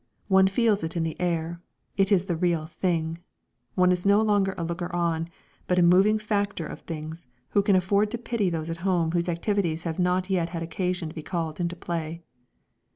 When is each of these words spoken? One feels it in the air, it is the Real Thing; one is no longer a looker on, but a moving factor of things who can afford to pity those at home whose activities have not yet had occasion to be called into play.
One 0.29 0.47
feels 0.47 0.83
it 0.83 0.97
in 0.97 1.03
the 1.03 1.15
air, 1.21 1.61
it 1.95 2.11
is 2.11 2.25
the 2.25 2.35
Real 2.35 2.65
Thing; 2.65 3.19
one 3.75 3.91
is 3.91 4.03
no 4.03 4.19
longer 4.23 4.55
a 4.57 4.63
looker 4.63 4.91
on, 4.95 5.29
but 5.67 5.77
a 5.77 5.83
moving 5.83 6.17
factor 6.17 6.65
of 6.65 6.79
things 6.79 7.27
who 7.49 7.61
can 7.61 7.75
afford 7.75 8.09
to 8.09 8.17
pity 8.17 8.49
those 8.49 8.71
at 8.71 8.77
home 8.77 9.11
whose 9.11 9.29
activities 9.29 9.83
have 9.83 9.99
not 9.99 10.27
yet 10.27 10.49
had 10.49 10.63
occasion 10.63 11.09
to 11.09 11.13
be 11.15 11.21
called 11.21 11.59
into 11.59 11.75
play. 11.75 12.23